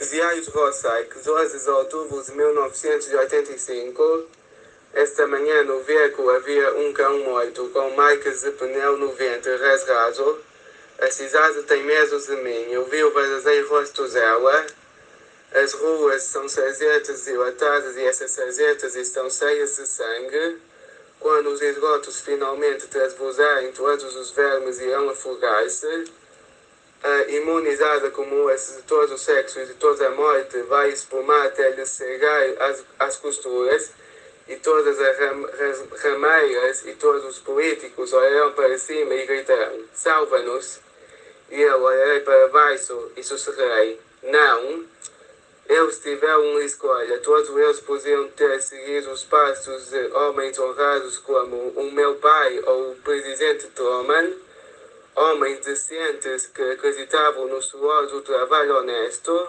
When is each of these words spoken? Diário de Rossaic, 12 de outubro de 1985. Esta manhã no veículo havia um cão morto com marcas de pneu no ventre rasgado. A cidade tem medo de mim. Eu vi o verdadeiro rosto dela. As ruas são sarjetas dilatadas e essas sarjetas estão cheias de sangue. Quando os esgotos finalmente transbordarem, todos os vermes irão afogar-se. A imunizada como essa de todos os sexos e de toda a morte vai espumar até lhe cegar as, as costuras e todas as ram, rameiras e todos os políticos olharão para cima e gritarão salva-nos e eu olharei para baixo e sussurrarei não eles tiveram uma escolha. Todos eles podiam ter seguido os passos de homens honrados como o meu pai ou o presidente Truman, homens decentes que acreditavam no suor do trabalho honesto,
Diário 0.00 0.40
de 0.40 0.48
Rossaic, 0.48 1.18
12 1.18 1.58
de 1.58 1.70
outubro 1.70 2.22
de 2.22 2.32
1985. 2.32 4.26
Esta 4.94 5.26
manhã 5.26 5.62
no 5.64 5.80
veículo 5.80 6.30
havia 6.30 6.74
um 6.74 6.90
cão 6.94 7.18
morto 7.18 7.68
com 7.68 7.90
marcas 7.90 8.40
de 8.40 8.50
pneu 8.52 8.96
no 8.96 9.12
ventre 9.12 9.54
rasgado. 9.56 10.38
A 11.00 11.10
cidade 11.10 11.62
tem 11.64 11.82
medo 11.82 12.18
de 12.18 12.36
mim. 12.36 12.72
Eu 12.72 12.86
vi 12.86 13.04
o 13.04 13.10
verdadeiro 13.10 13.68
rosto 13.68 14.08
dela. 14.08 14.66
As 15.52 15.74
ruas 15.74 16.22
são 16.22 16.48
sarjetas 16.48 17.24
dilatadas 17.26 17.94
e 17.96 18.02
essas 18.02 18.30
sarjetas 18.30 18.96
estão 18.96 19.28
cheias 19.28 19.76
de 19.76 19.86
sangue. 19.86 20.58
Quando 21.18 21.50
os 21.50 21.60
esgotos 21.60 22.22
finalmente 22.22 22.86
transbordarem, 22.86 23.70
todos 23.72 24.16
os 24.16 24.30
vermes 24.30 24.80
irão 24.80 25.10
afogar-se. 25.10 26.04
A 27.02 27.22
imunizada 27.30 28.10
como 28.10 28.50
essa 28.50 28.76
de 28.76 28.82
todos 28.82 29.12
os 29.12 29.22
sexos 29.22 29.62
e 29.62 29.66
de 29.66 29.74
toda 29.74 30.06
a 30.06 30.10
morte 30.10 30.60
vai 30.62 30.90
espumar 30.90 31.46
até 31.46 31.70
lhe 31.70 31.86
cegar 31.86 32.62
as, 32.62 32.84
as 32.98 33.16
costuras 33.16 33.92
e 34.46 34.56
todas 34.56 35.00
as 35.00 35.18
ram, 35.18 35.48
rameiras 36.02 36.84
e 36.84 36.92
todos 36.92 37.24
os 37.24 37.38
políticos 37.38 38.12
olharão 38.12 38.52
para 38.52 38.76
cima 38.78 39.14
e 39.14 39.24
gritarão 39.24 39.84
salva-nos 39.94 40.80
e 41.50 41.60
eu 41.60 41.82
olharei 41.82 42.20
para 42.20 42.48
baixo 42.48 43.12
e 43.16 43.22
sussurrarei 43.22 43.98
não 44.22 44.84
eles 45.70 46.00
tiveram 46.00 46.50
uma 46.50 46.64
escolha. 46.64 47.18
Todos 47.20 47.48
eles 47.56 47.78
podiam 47.78 48.26
ter 48.30 48.60
seguido 48.60 49.12
os 49.12 49.22
passos 49.22 49.90
de 49.90 50.04
homens 50.08 50.58
honrados 50.58 51.18
como 51.18 51.56
o 51.76 51.92
meu 51.92 52.16
pai 52.16 52.60
ou 52.66 52.90
o 52.90 52.96
presidente 52.96 53.68
Truman, 53.68 54.32
homens 55.20 55.60
decentes 55.64 56.46
que 56.46 56.62
acreditavam 56.62 57.46
no 57.46 57.60
suor 57.60 58.06
do 58.06 58.22
trabalho 58.22 58.78
honesto, 58.78 59.48